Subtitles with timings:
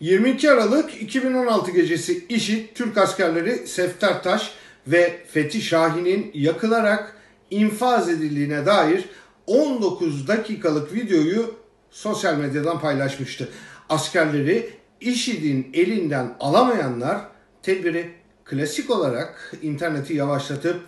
[0.00, 4.52] 22 Aralık 2016 gecesi IŞİD Türk askerleri Sefter Taş
[4.86, 7.16] ve Fethi Şahin'in yakılarak
[7.50, 9.04] infaz edildiğine dair
[9.46, 11.54] 19 dakikalık videoyu
[11.90, 13.48] sosyal medyadan paylaşmıştı.
[13.88, 17.20] Askerleri IŞİD'in elinden alamayanlar
[17.62, 18.10] tedbiri
[18.44, 20.80] klasik olarak interneti yavaşlatıp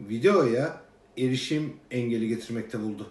[0.00, 0.80] videoya
[1.18, 3.10] erişim engeli getirmekte buldu.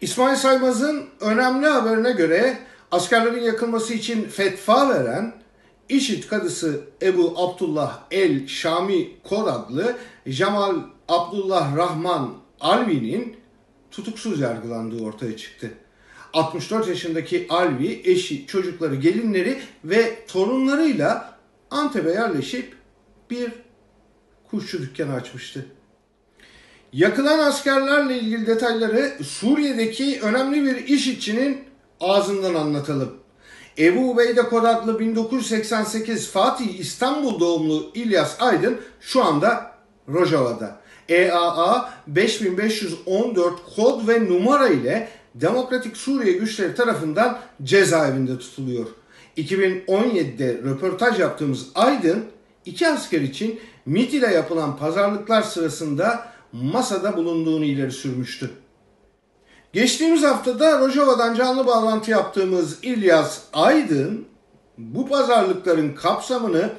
[0.00, 2.58] İsmail Saymaz'ın önemli haberine göre
[2.94, 5.34] askerlerin yakılması için fetva veren
[5.88, 9.96] İşit kadısı Ebu Abdullah El Şami Kod adlı
[10.28, 10.76] Cemal
[11.08, 13.36] Abdullah Rahman Alvi'nin
[13.90, 15.70] tutuksuz yargılandığı ortaya çıktı.
[16.32, 21.38] 64 yaşındaki Alvi eşi, çocukları, gelinleri ve torunlarıyla
[21.70, 22.76] Antep'e yerleşip
[23.30, 23.52] bir
[24.50, 25.66] kuşçu dükkanı açmıştı.
[26.92, 31.73] Yakılan askerlerle ilgili detayları Suriye'deki önemli bir işitçinin
[32.12, 33.10] ağzından anlatalım.
[33.78, 39.70] Ebu Ubeyde Kod adlı 1988 Fatih İstanbul doğumlu İlyas Aydın şu anda
[40.08, 40.76] Rojava'da.
[41.08, 48.86] EAA 5514 kod ve numara ile Demokratik Suriye güçleri tarafından cezaevinde tutuluyor.
[49.36, 52.24] 2017'de röportaj yaptığımız Aydın
[52.64, 58.50] iki asker için MIT ile yapılan pazarlıklar sırasında masada bulunduğunu ileri sürmüştü.
[59.74, 64.26] Geçtiğimiz haftada Rojava'dan canlı bağlantı yaptığımız İlyas Aydın
[64.78, 66.70] bu pazarlıkların kapsamını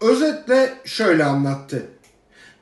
[0.00, 1.86] özetle şöyle anlattı.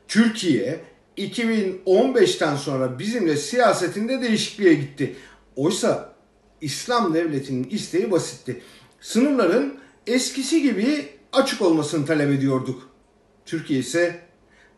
[0.09, 0.81] Türkiye
[1.19, 5.17] 2015'ten sonra bizimle siyasetinde değişikliğe gitti.
[5.57, 6.13] Oysa
[6.61, 8.61] İslam devletinin isteği basitti.
[9.01, 12.89] Sınırların eskisi gibi açık olmasını talep ediyorduk.
[13.47, 14.21] Türkiye ise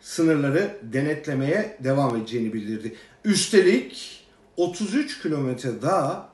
[0.01, 2.95] sınırları denetlemeye devam edeceğini bildirdi.
[3.25, 4.20] Üstelik
[4.61, 6.29] 33 kilometre daha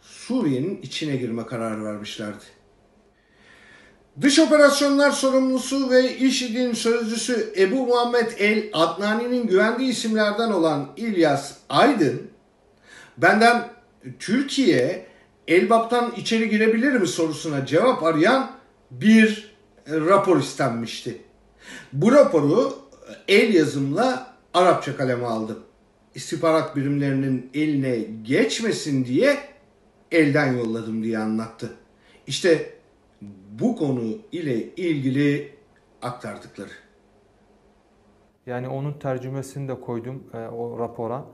[0.00, 2.44] Suriye'nin içine girme kararı vermişlerdi.
[4.20, 12.22] Dış operasyonlar sorumlusu ve IŞİD'in sözcüsü Ebu Muhammed El Adnani'nin güvendiği isimlerden olan İlyas Aydın,
[13.18, 13.68] benden
[14.18, 15.06] Türkiye
[15.48, 18.50] Elbap'tan içeri girebilir mi sorusuna cevap arayan
[18.90, 19.54] bir
[19.88, 21.22] rapor istenmişti.
[21.92, 22.78] Bu raporu
[23.28, 25.58] el yazımla Arapça kaleme aldım.
[26.14, 29.38] İstihbarat birimlerinin eline geçmesin diye
[30.12, 31.76] elden yolladım diye anlattı.
[32.26, 32.70] İşte
[33.50, 35.52] bu konu ile ilgili
[36.02, 36.70] aktardıkları.
[38.46, 41.24] Yani onun tercümesini de koydum e, o rapora.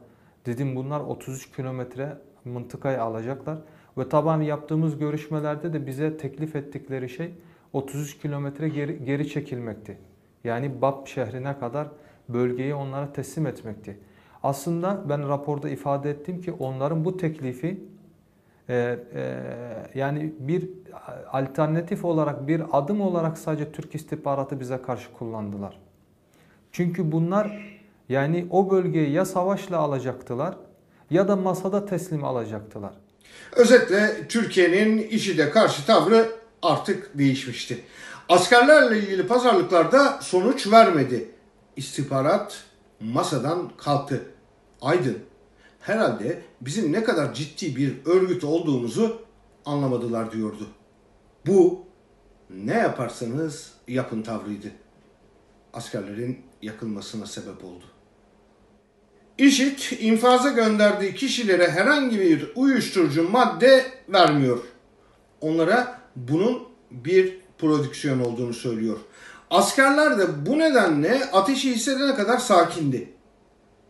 [0.46, 3.58] Dedim bunlar 33 kilometre mıntıkayı alacaklar.
[3.98, 7.34] Ve taban yaptığımız görüşmelerde de bize teklif ettikleri şey
[7.72, 9.98] 33 kilometre geri, geri çekilmekti.
[10.44, 11.88] Yani Bab şehrine kadar
[12.28, 13.98] bölgeyi onlara teslim etmekti.
[14.42, 17.80] Aslında ben raporda ifade ettim ki onların bu teklifi
[18.68, 19.38] e, e,
[19.94, 20.68] yani bir
[21.32, 25.78] alternatif olarak bir adım olarak sadece Türk istihbaratı bize karşı kullandılar.
[26.72, 30.54] Çünkü bunlar yani o bölgeyi ya savaşla alacaktılar
[31.10, 32.92] ya da masada teslim alacaktılar.
[33.56, 36.28] Özetle Türkiye'nin IŞİD'e karşı tavrı
[36.62, 37.84] artık değişmişti.
[38.28, 41.30] Askerlerle ilgili pazarlıklarda sonuç vermedi.
[41.76, 42.64] İstihbarat
[43.00, 44.24] masadan kalktı.
[44.82, 45.18] Aydın
[45.80, 49.22] herhalde bizim ne kadar ciddi bir örgüt olduğumuzu
[49.64, 50.66] anlamadılar diyordu.
[51.46, 51.84] Bu
[52.50, 54.68] ne yaparsanız yapın tavrıydı.
[55.72, 57.84] Askerlerin yakılmasına sebep oldu.
[59.38, 64.58] IŞİD infaza gönderdiği kişilere herhangi bir uyuşturucu madde vermiyor.
[65.40, 68.98] Onlara bunun bir prodüksiyon olduğunu söylüyor.
[69.50, 73.12] Askerler de bu nedenle ateşi hissedene kadar sakindi.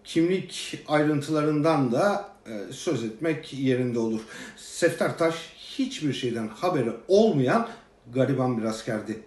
[0.04, 4.20] Kimlik ayrıntılarından da e, söz etmek yerinde olur.
[4.56, 7.69] Sefter Taş hiçbir şeyden haberi olmayan
[8.15, 9.22] gariban bir askerdi.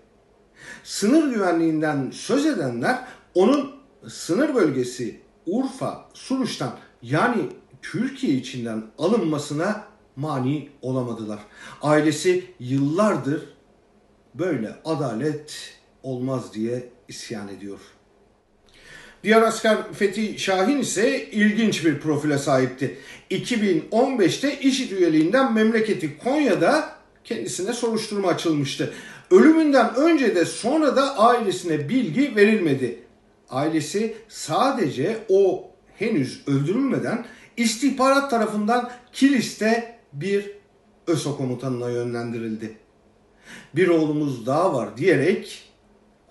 [0.84, 3.00] Sınır güvenliğinden söz edenler
[3.36, 3.72] onun
[4.10, 7.50] sınır bölgesi Urfa, Suruç'tan yani
[7.82, 9.84] Türkiye içinden alınmasına
[10.16, 11.40] mani olamadılar.
[11.82, 13.50] Ailesi yıllardır
[14.36, 15.74] böyle adalet
[16.04, 17.80] olmaz diye isyan ediyor.
[19.24, 22.98] Diğer asker Fethi Şahin ise ilginç bir profile sahipti.
[23.32, 28.94] 2015'te IŞİD üyeliğinden memleketi Konya'da kendisine soruşturma açılmıştı.
[29.32, 33.00] Ölümünden önce de sonra da ailesine bilgi verilmedi.
[33.50, 37.26] Ailesi sadece o henüz öldürülmeden
[37.58, 40.52] istihbarat tarafından Kilis'te bir
[41.08, 42.78] ÖSO komutanına yönlendirildi.
[43.76, 45.73] Bir oğlumuz daha var diyerek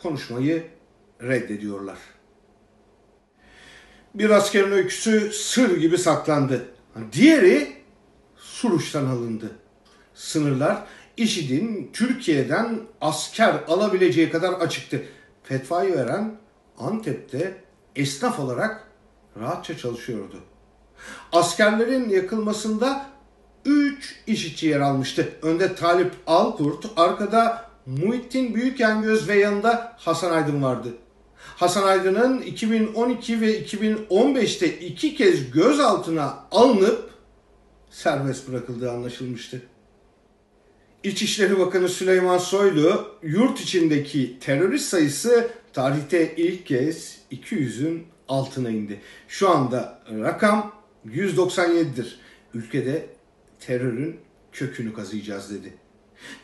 [0.02, 0.66] konuşmayı
[1.22, 1.98] reddediyorlar.
[4.14, 6.68] Bir askerin öyküsü sır gibi saklandı.
[7.12, 7.72] Diğeri
[8.36, 9.50] Suruç'tan alındı.
[10.14, 15.02] Sınırlar IŞİD'in Türkiye'den asker alabileceği kadar açıktı.
[15.42, 16.36] Fetvayı veren
[16.78, 17.56] Antep'te
[17.96, 18.88] esnaf olarak
[19.40, 20.40] rahatça çalışıyordu.
[21.32, 23.06] Askerlerin yakılmasında
[23.64, 25.28] 3 işitçi yer almıştı.
[25.42, 30.88] Önde Talip Alkurt, arkada Muhittin Büyükengöz ve yanında Hasan Aydın vardı.
[31.36, 37.10] Hasan Aydın'ın 2012 ve 2015'te iki kez gözaltına alınıp
[37.90, 39.62] serbest bırakıldığı anlaşılmıştı.
[41.02, 49.00] İçişleri Bakanı Süleyman Soylu yurt içindeki terörist sayısı tarihte ilk kez 200'ün altına indi.
[49.28, 50.72] Şu anda rakam
[51.06, 52.20] 197'dir.
[52.54, 53.06] Ülkede
[53.60, 54.16] terörün
[54.52, 55.81] kökünü kazıyacağız dedi.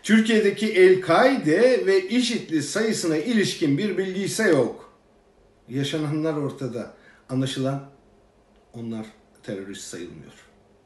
[0.02, 4.92] Türkiye'deki El-Kaide ve IŞİD'li sayısına ilişkin bir bilgi ise yok.
[5.68, 6.94] Yaşananlar ortada.
[7.28, 7.90] Anlaşılan
[8.72, 9.06] onlar
[9.42, 10.47] terörist sayılmıyor.